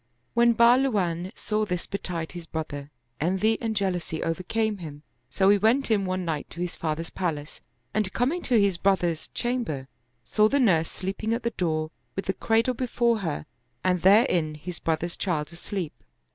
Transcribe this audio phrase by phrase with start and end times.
[0.33, 5.59] When Bahluwan saw this be tide his brother, envy and jealousy overcame him; so he
[5.59, 7.61] went in one night to his father's palace
[7.93, 9.87] and coming to his brother's chamber,
[10.25, 13.45] saw the nurse sleeping at the door, with the cradle before her
[13.83, 15.93] and therein his brother's child asleep.